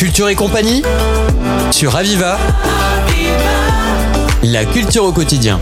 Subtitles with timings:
[0.00, 0.80] Culture et compagnie
[1.72, 2.38] sur Aviva.
[4.42, 5.60] La culture au quotidien.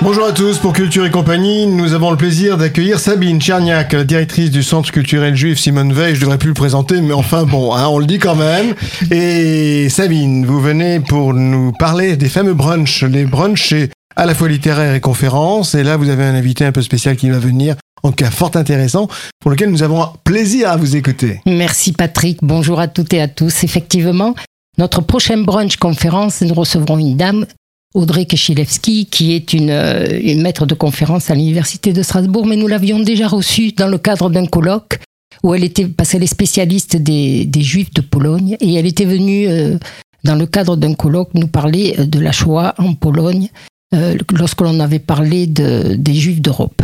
[0.00, 4.04] Bonjour à tous, pour Culture et compagnie, nous avons le plaisir d'accueillir Sabine Tcherniak, la
[4.04, 6.14] directrice du Centre culturel juif Simone Veil.
[6.14, 8.74] Je devrais plus le présenter, mais enfin bon, hein, on le dit quand même.
[9.10, 13.02] Et Sabine, vous venez pour nous parler des fameux brunchs.
[13.02, 13.74] Les brunchs,
[14.16, 15.74] à la fois littéraire et conférence.
[15.74, 18.56] Et là, vous avez un invité un peu spécial qui va venir, en cas fort
[18.56, 19.08] intéressant,
[19.40, 21.40] pour lequel nous avons plaisir à vous écouter.
[21.46, 23.64] Merci Patrick, bonjour à toutes et à tous.
[23.64, 24.34] Effectivement,
[24.78, 27.46] notre prochaine brunch conférence, nous recevrons une dame
[27.94, 32.56] Audrey Kechilevski, qui est une, euh, une, maître de conférence à l'Université de Strasbourg, mais
[32.56, 34.98] nous l'avions déjà reçue dans le cadre d'un colloque
[35.44, 39.46] où elle était, parce qu'elle est spécialiste des, Juifs de Pologne, et elle était venue
[39.46, 39.78] euh,
[40.24, 43.50] dans le cadre d'un colloque nous parler de la Shoah en Pologne,
[43.94, 46.82] euh, lorsque l'on avait parlé de, des Juifs d'Europe.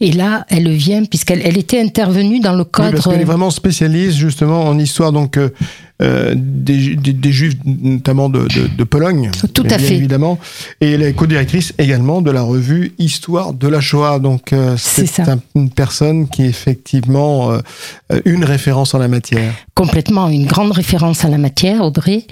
[0.00, 2.88] Et là, elle vient, puisqu'elle elle était intervenue dans le cadre.
[2.88, 5.50] Oui, parce qu'elle est vraiment spécialiste, justement, en histoire donc, euh,
[6.02, 9.30] euh des, des, des, Juifs, notamment de, de, de Pologne.
[9.52, 9.94] Tout à fait.
[9.94, 10.38] Évidemment.
[10.80, 14.18] Et elle est co-directrice également de la revue Histoire de la Shoah.
[14.18, 17.60] Donc, euh, c'est un, une personne qui est effectivement euh,
[18.24, 19.52] une référence en la matière.
[19.74, 22.26] Complètement, une grande référence en la matière, Audrey.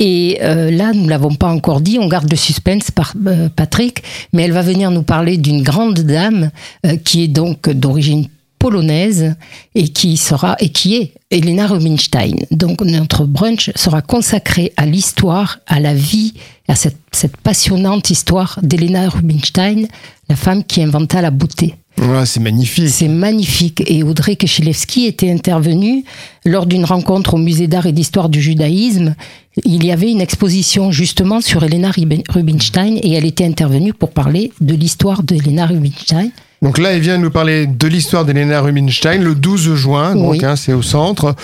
[0.00, 3.50] Et euh, là, nous ne l'avons pas encore dit, on garde le suspense par euh,
[3.54, 6.50] Patrick, mais elle va venir nous parler d'une grande dame
[6.86, 8.26] euh, qui est donc d'origine
[8.58, 9.36] polonaise
[9.74, 12.36] et qui sera et qui est Elena Rubinstein.
[12.50, 16.34] Donc notre brunch sera consacré à l'histoire, à la vie,
[16.66, 19.86] à cette, cette passionnante histoire d'Elena Rubinstein,
[20.28, 21.74] la femme qui inventa la beauté.
[22.24, 22.88] C'est magnifique.
[22.88, 23.82] C'est magnifique.
[23.86, 26.04] Et Audrey Kechilevski était intervenue
[26.44, 29.14] lors d'une rencontre au musée d'art et d'histoire du judaïsme.
[29.64, 34.52] Il y avait une exposition justement sur Elena Rubinstein et elle était intervenue pour parler
[34.60, 36.30] de l'histoire d'Elena Rubinstein.
[36.62, 40.44] Donc là, il vient nous parler de l'histoire d'Elena Rubinstein le 12 juin, donc Oui.
[40.44, 41.34] hein, c'est au centre,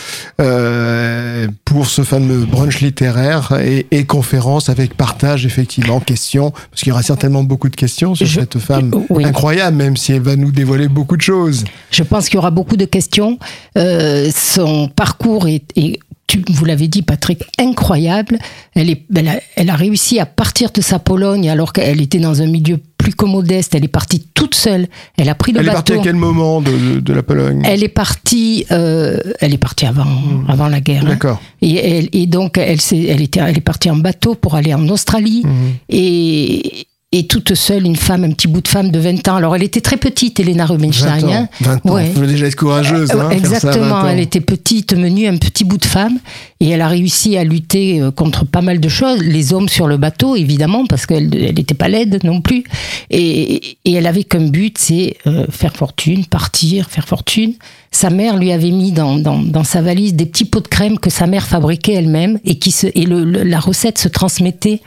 [0.42, 6.89] euh, pour ce fameux brunch littéraire et, et conférence avec partage, effectivement, questions, parce qu'il
[6.89, 9.24] y aura certainement beaucoup de questions sur Je- cette femme oui.
[9.24, 11.64] incroyable, même si elle va nous dévoiler beaucoup de choses.
[11.90, 13.39] Je pense qu'il y aura beaucoup de questions.
[13.79, 18.39] Euh, son parcours est, est tu, vous l'avez dit, Patrick, incroyable.
[18.75, 22.19] Elle, est, elle, a, elle a réussi à partir de sa Pologne alors qu'elle était
[22.19, 23.75] dans un milieu plus que modeste.
[23.77, 24.89] Elle est partie toute seule.
[25.17, 25.95] Elle a pris le elle est bateau.
[25.95, 27.63] partie à quel moment de, de, la Pologne?
[27.64, 30.07] Elle est partie, euh, elle est partie avant,
[30.48, 31.05] avant la guerre.
[31.05, 31.11] hein.
[31.11, 31.41] D'accord.
[31.63, 34.75] Et, elle, et donc, elle, s'est- elle, était, elle est partie en bateau pour aller
[34.75, 35.43] en Australie.
[35.45, 35.53] Mhm.
[35.91, 36.87] Et,
[37.18, 39.36] et toute seule, une femme, un petit bout de femme de 20 ans.
[39.36, 41.24] Alors, elle était très petite, Elena 20 Rubinstein.
[41.24, 41.32] ans.
[41.32, 41.48] hein.
[41.60, 41.94] 20 ans.
[41.94, 42.10] Ouais.
[42.14, 43.10] Faut déjà être courageuse.
[43.10, 44.06] Euh, hein, ça 20 Exactement, ans.
[44.08, 46.18] elle était petite, menue, un petit bout de femme,
[46.60, 49.22] et elle a réussi à lutter euh, contre pas mal de choses.
[49.22, 52.64] Les hommes sur le bateau, évidemment, parce qu'elle n'était pas laide non plus.
[53.10, 57.54] Et, et elle avait comme but, c'est euh, faire fortune, partir, faire fortune.
[57.92, 60.98] Sa mère lui avait mis dans, dans, dans sa valise des petits pots de crème
[60.98, 64.83] que sa mère fabriquait elle-même, et, qui se, et le, le- la recette se transmettait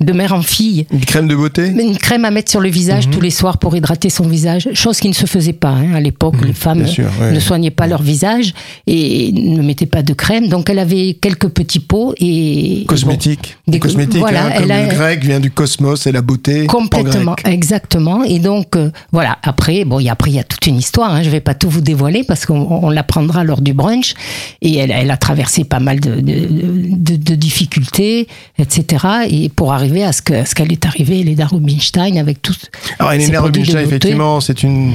[0.00, 0.86] de mère en fille.
[0.92, 3.12] Une crème de beauté Une crème à mettre sur le visage Mhm.
[3.12, 6.00] tous les soirs pour hydrater son visage, chose qui ne se faisait pas hein, à
[6.00, 6.34] l'époque.
[6.44, 7.32] les femmes bien sûr, ouais.
[7.32, 8.52] ne soignaient pas leur visage
[8.86, 10.48] et ne mettaient pas de crème.
[10.48, 13.56] Donc elle avait quelques petits pots et Cosmétique.
[13.68, 16.66] Des- Cosmétique, voilà, hein, comme a- le grec vient du cosmos et la beauté.
[16.66, 18.24] Complètement, exactement.
[18.24, 19.38] Et donc euh, voilà.
[19.42, 21.12] Après, bon, et après il y a toute une histoire.
[21.14, 24.14] Hein, je vais pas tout vous dévoiler parce qu'on on l'apprendra lors du brunch.
[24.60, 28.26] Et elle, elle a traversé pas mal de, de, de- de difficultés,
[28.58, 29.04] etc.
[29.30, 32.54] Et pour arriver à ce que à ce qu'elle est arrivée, Leda Rubinstein avec tout.
[32.98, 34.94] Alors, Elena Rubinstein, effectivement, c'est une,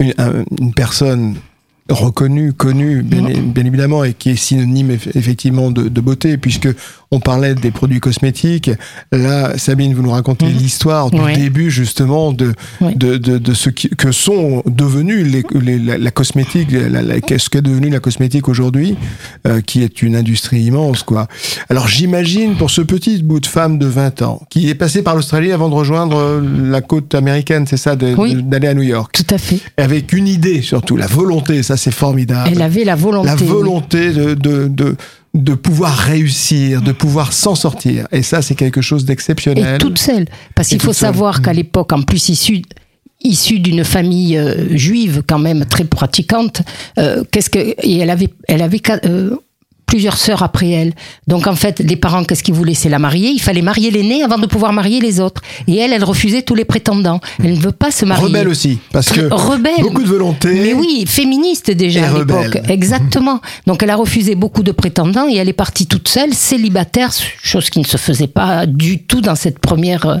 [0.00, 1.36] une, un- une personne
[1.88, 3.52] reconnue, connue, bien, Mm.
[3.52, 6.68] bien évidemment, et qui est synonyme eff- effectivement de, de beauté, puisque
[7.10, 8.70] on parlait des produits cosmétiques.
[9.12, 11.18] Là, Sabine, vous nous racontez l'histoire du.
[11.18, 11.34] Ouais.
[11.36, 12.94] début justement de, Ouais.
[12.94, 17.38] de, de, de ce qui, que sont devenus les, les- la, la cosmétique, la, la-
[17.38, 18.96] ce qu'est devenu la cosmétique aujourd'hui,
[19.46, 21.26] euh, qui est une industrie immense, quoi.
[21.70, 25.14] Alors j'imagine pour ce petit bout de femme de 20 ans, qui est passé par
[25.16, 28.42] l'Australie avant de rejoindre euh, la côte américaine, c'est ça, Oui.
[28.42, 29.60] d'aller à New York, Tout à fait.
[29.78, 32.50] avec une idée surtout, la volonté, ça c'est formidable.
[32.52, 33.28] Elle avait la volonté.
[33.28, 33.46] la oui.
[33.46, 34.96] volonté de, de, de,
[35.34, 38.06] de pouvoir réussir, de pouvoir s'en sortir.
[38.12, 39.76] Et ça, c'est quelque chose d'exceptionnel.
[39.76, 40.26] Et toute seule.
[40.54, 41.08] Parce qu'il faut seule.
[41.08, 42.62] savoir qu'à l'époque, en plus issue
[43.20, 46.62] issue d'une famille euh, juive quand même très pratiquante,
[46.98, 49.34] euh, qu'est-ce que et elle avait elle avait euh,
[49.88, 50.92] plusieurs sœurs après elle.
[51.26, 52.74] Donc en fait, les parents, qu'est-ce qu'ils voulaient?
[52.74, 53.30] C'est la marier.
[53.30, 55.40] Il fallait marier l'aînée avant de pouvoir marier les autres.
[55.66, 57.20] Et elle, elle refusait tous les prétendants.
[57.42, 58.26] Elle ne veut pas se marier.
[58.26, 59.82] Rebelle aussi, parce que Rebelle.
[59.82, 60.50] beaucoup de volonté.
[60.52, 62.58] Mais oui, féministe déjà à l'époque.
[62.68, 63.40] Exactement.
[63.66, 67.10] Donc elle a refusé beaucoup de prétendants et elle est partie toute seule, célibataire,
[67.42, 70.16] chose qui ne se faisait pas du tout dans cette première, euh,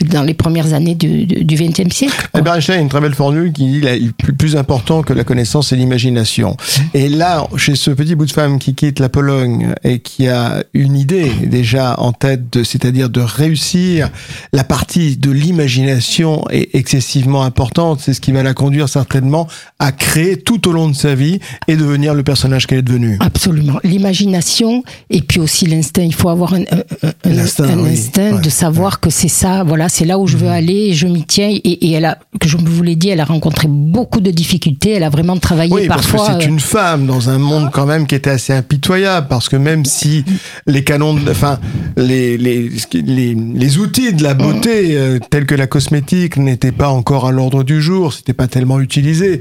[0.00, 1.26] dans les premières années du
[1.56, 2.28] XXe siècle.
[2.32, 2.38] quoi.
[2.38, 5.68] Albert Einstein a une très belle formule qui dit plus, plus important que la connaissance,
[5.68, 6.56] c'est l'imagination.
[6.94, 10.64] Et là, chez ce petit bout de femme qui quitte la Pologne et qui a
[10.72, 14.08] une idée déjà en tête, de- c'est-à-dire de réussir,
[14.52, 18.00] la partie de l'imagination est excessivement importante.
[18.00, 19.46] C'est ce qui va la conduire certainement
[19.78, 23.18] à créer tout au long de sa vie et devenir le personnage qu'elle est devenue.
[23.20, 23.78] Absolument.
[23.84, 26.02] L'imagination et puis aussi l'instinct.
[26.02, 27.90] Il faut avoir un, un- un- un L'instinct, un oui.
[27.92, 28.40] instinct Ouais.
[28.40, 31.24] de savoir que c'est ça, voilà, c'est là où je veux aller et je m'y
[31.24, 31.48] tiens.
[31.50, 34.92] Et, et elle a, que je vous l'ai dit, elle a rencontré beaucoup de difficultés.
[34.92, 36.34] Elle a vraiment travaillé Oui, parce parfois.
[36.36, 39.48] que c'est euh, une femme dans un monde quand même qui était assez impitoyable, parce
[39.48, 40.24] que même si
[40.66, 41.58] les canons, enfin
[41.96, 46.88] les les les, les outils de la beauté euh, tels que la cosmétique n'étaient pas
[46.88, 49.40] encore à l'ordre du jour, c'était pas tellement utilisé,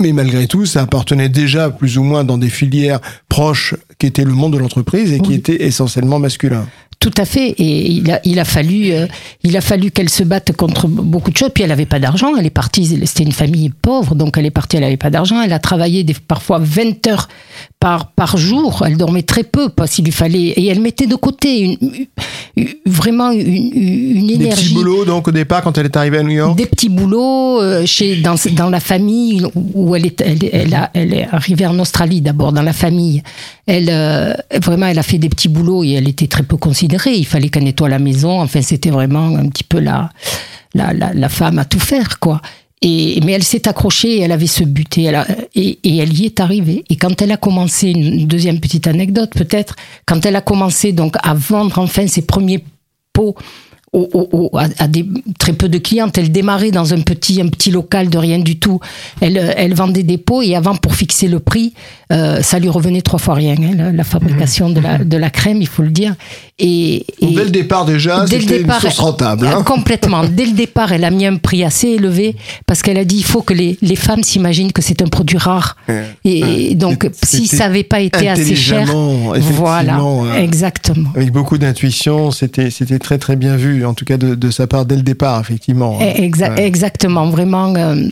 [0.00, 4.24] mais malgré tout, ça appartenait déjà plus ou moins dans des filières proches qui étaient
[4.24, 5.34] le monde de l'entreprise et qui Oui.
[5.36, 6.66] étaient essentiellement masculins.
[7.00, 7.50] Tout à fait.
[7.58, 9.06] Et il a, il a fallu, euh,
[9.44, 11.50] il a fallu qu'elle se batte contre beaucoup de choses.
[11.54, 12.36] Puis elle n'avait pas d'argent.
[12.36, 12.84] Elle est partie.
[13.06, 14.76] C'était une famille pauvre, donc elle est partie.
[14.76, 15.40] Elle n'avait pas d'argent.
[15.40, 17.28] Elle a travaillé parfois 20 heures
[17.78, 18.82] par jour.
[18.84, 20.48] Elle dormait très peu parce qu'il lui fallait.
[20.56, 21.78] Et elle mettait de côté une-
[22.86, 24.64] vraiment une, une Des énergie.
[24.64, 26.56] petits boulots donc au départ quand elle est arrivée à New York?
[26.56, 29.44] Des petits boulots euh, chez dans, dans la famille
[29.74, 33.22] où elle est elle, elle, a- elle est arrivée en Australie d'abord dans la famille.
[33.66, 34.32] Elle euh,
[34.62, 37.14] vraiment elle a fait des petits boulots et elle était très peu considérée.
[37.14, 38.40] Il fallait qu'elle nettoie la maison.
[38.40, 40.10] Enfin c'était vraiment un petit peu la
[40.74, 42.40] la, la, la femme à tout faire quoi.
[42.80, 45.96] Et, mais elle s'est accrochée, et elle avait ce but et elle, a- et, et
[45.96, 46.84] elle y est arrivée.
[46.88, 49.74] Et quand elle a commencé, une deuxième petite anecdote peut-être,
[50.06, 52.62] quand elle a commencé donc à vendre enfin ses premiers
[53.12, 53.34] pots
[53.92, 55.04] au- au- au- à, à des,
[55.38, 56.16] très peu de clientes.
[56.18, 58.80] Elle démarrait dans un petit, un petit local de rien du tout.
[59.20, 61.72] Elle, euh, elle vendait des pots et avant, pour fixer le prix,
[62.12, 65.30] euh, ça lui revenait trois fois rien, hein, la, la fabrication de, la, de la
[65.30, 66.14] crème, il faut le dire.
[66.58, 69.46] Et, et- dès le départ déjà, c'était une source rentable.
[69.46, 69.62] euh, hein.
[69.62, 70.24] Complètement.
[70.28, 72.36] Dès le départ, elle a mis un prix assez élevé
[72.66, 75.38] parce qu'elle a dit il faut que les, les femmes s'imaginent que c'est un produit
[75.38, 75.76] rare.
[76.24, 78.86] Et donc, si ça n'avait pas été assez cher,
[79.52, 81.10] voilà, euh, exactement.
[81.14, 84.84] Avec beaucoup d'intuition, c'était très très bien vu, en tout cas de, de sa part
[84.86, 85.98] dès le départ, effectivement.
[86.00, 86.66] Eh, exa- Ouais.
[86.66, 87.74] Exactement, vraiment.
[87.76, 88.08] euh,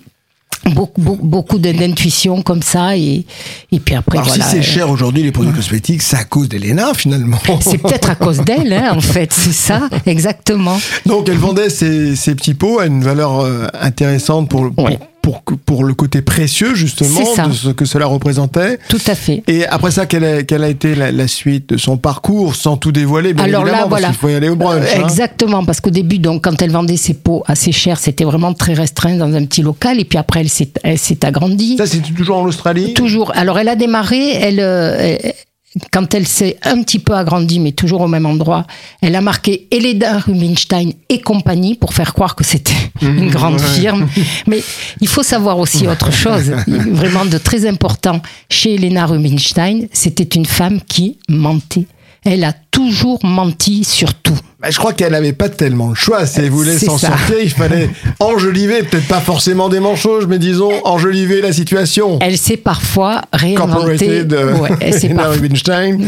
[0.74, 3.24] Beaucoup, beaucoup, d'intuition comme ça et,
[3.70, 6.24] et puis après Alors voilà si c'est euh, cher aujourd'hui les produits cosmétiques, c'est à
[6.24, 7.38] cause d'Elena finalement.
[7.60, 12.16] c'est peut-être à cause d'elle hein, en fait c'est ça exactement Donc elle vendait ces,
[12.16, 14.98] ces petits pots à une valeur euh, intéressante pour, pour, Ouais.
[15.26, 17.18] Pour, pour le côté précieux justement
[17.48, 18.78] de ce que cela représentait.
[18.88, 21.76] tout à fait Et après ça, quelle a, quelle a été la, la suite de
[21.78, 23.88] son parcours sans tout dévoiler bien Alors là, voilà.
[23.88, 24.84] parce qu'il faut y aller au brunch.
[24.84, 25.02] Euh, hein.
[25.02, 28.74] Exactement, parce qu'au début, donc, quand elle vendait ses pots assez chers, c'était vraiment très
[28.74, 29.98] restreint dans un petit local.
[29.98, 31.76] Et puis après, elle s'est, elle s'est agrandie.
[31.76, 32.94] Ça, c'était toujours en Australie?
[32.94, 33.32] Toujours.
[33.34, 34.94] Alors, elle a démarré, elle, euh,
[35.24, 35.34] elle-
[35.92, 38.66] quand elle s'est un petit peu agrandie, mais toujours au même endroit,
[39.02, 43.80] elle a marqué Elena Rubinstein et compagnie pour faire croire que c'était une grande ouais.
[43.80, 44.08] firme.
[44.46, 44.62] Mais
[45.00, 50.46] il faut savoir aussi autre chose, vraiment de très important chez Elena Rubinstein, c'était une
[50.46, 51.86] femme qui mentait.
[52.26, 54.34] Elle a toujours menti sur tout.
[54.60, 56.26] Bah, je crois qu'elle n'avait pas tellement le choix.
[56.26, 57.90] Si elle voulait s'en sortir, il fallait
[58.20, 62.18] enjoliver, peut-être pas forcément des manchots, mais disons enjoliver la situation.
[62.20, 63.56] Elle s'est parfois réinventé.
[63.70, 65.98] Corporated, Ouais, elle s'est parfois- Rubinstein,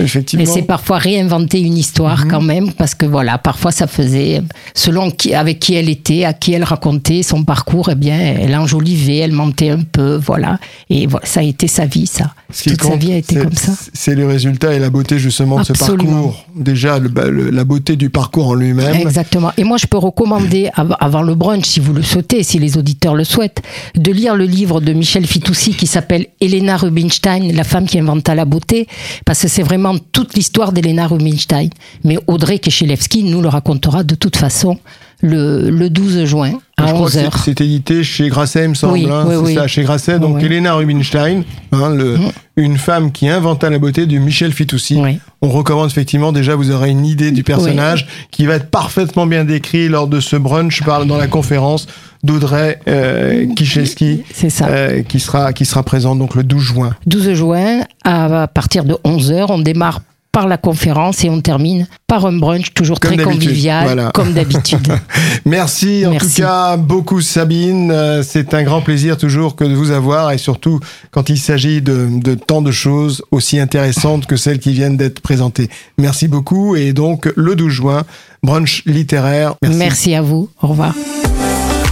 [0.00, 0.44] effectivement.
[0.44, 4.40] Elle s'est parfois réinventé une histoire quand même, parce que voilà, parfois ça faisait,
[4.74, 8.54] selon qui, avec qui elle était, à qui elle racontait son parcours, eh bien, elle
[8.56, 10.58] enjolivait, elle mentait un peu, voilà.
[10.90, 12.32] Et voilà, ça a été sa vie, ça.
[12.52, 13.72] Ce Toute sa vie a été comme ça.
[13.92, 16.44] C'est le résultat et la beauté justement ce parcours.
[16.54, 18.94] Déjà, le- bah, le- la beauté du parcours en lui-même.
[18.96, 19.52] Exactement.
[19.56, 22.76] Et moi, je peux recommander, av- avant le brunch, si vous le souhaitez, si les
[22.78, 23.62] auditeurs le souhaitent,
[23.96, 28.34] de lire le livre de Michel Fitoussi qui s'appelle Elena Rubinstein, la femme qui inventa
[28.34, 28.86] la beauté,
[29.24, 31.68] parce que c'est vraiment toute l'histoire d'Elena Rubinstein.
[32.04, 34.78] Mais Audrey Keselowski nous le racontera de toute façon
[35.22, 37.30] le, le 12 juin à Je crois que 11h.
[37.44, 38.92] c'est- édité chez Grasset, il me semble.
[38.94, 39.54] Oui, hein, oui, c'est oui.
[39.54, 40.18] ça, chez Grasset.
[40.18, 40.42] Donc.
[40.42, 41.42] Elena Rubinstein,
[41.72, 42.18] hein, le-
[42.56, 44.98] une femme qui inventa la beauté du Michel Fitoussi.
[44.98, 45.18] Oui.
[45.42, 49.44] On recommande effectivement, déjà, vous aurez une idée du personnage qui va être parfaitement bien
[49.44, 51.86] décrit lors de ce brunch par, dans la conférence
[52.24, 54.68] d'Audrey euh, Kicheski, C'est ça.
[54.68, 56.96] euh, qui, sera, qui sera présente donc le 12 juin.
[57.06, 60.00] 12 juin, à partir de 11h, on démarre
[60.36, 64.10] par la conférence et on termine par un brunch toujours Comme très convivial, voilà.
[64.12, 64.86] comme d'habitude.
[65.46, 66.28] Merci en Merci.
[66.28, 67.90] tout cas beaucoup Sabine.
[67.90, 70.78] Euh, C'est un grand plaisir toujours que de vous avoir et surtout
[71.10, 75.20] quand il s'agit de, de tant de choses aussi intéressantes que celles qui viennent d'être
[75.20, 75.70] présentées.
[75.96, 78.02] Merci beaucoup et donc le 12 juin,
[78.42, 79.54] brunch littéraire.
[79.62, 79.78] Merci.
[79.78, 80.50] Merci à vous.
[80.60, 80.92] Au revoir.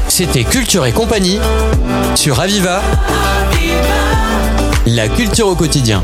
[0.09, 1.39] C'était Culture et compagnie
[2.15, 2.83] sur Aviva.
[4.87, 6.03] La culture au quotidien.